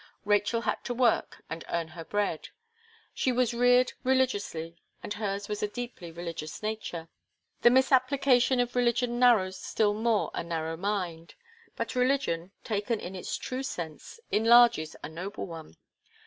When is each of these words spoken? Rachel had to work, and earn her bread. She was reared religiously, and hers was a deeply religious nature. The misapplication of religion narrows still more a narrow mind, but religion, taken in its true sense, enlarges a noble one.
Rachel 0.25 0.61
had 0.61 0.83
to 0.85 0.95
work, 0.95 1.43
and 1.47 1.63
earn 1.69 1.89
her 1.89 2.03
bread. 2.03 2.49
She 3.13 3.31
was 3.31 3.53
reared 3.53 3.93
religiously, 4.03 4.77
and 5.03 5.13
hers 5.13 5.47
was 5.47 5.61
a 5.61 5.67
deeply 5.67 6.11
religious 6.11 6.63
nature. 6.63 7.07
The 7.61 7.69
misapplication 7.69 8.59
of 8.59 8.75
religion 8.75 9.19
narrows 9.19 9.57
still 9.59 9.93
more 9.93 10.31
a 10.33 10.43
narrow 10.43 10.75
mind, 10.75 11.35
but 11.75 11.93
religion, 11.95 12.51
taken 12.63 12.99
in 12.99 13.15
its 13.15 13.37
true 13.37 13.61
sense, 13.61 14.19
enlarges 14.31 14.95
a 15.03 15.07
noble 15.07 15.45
one. 15.45 15.75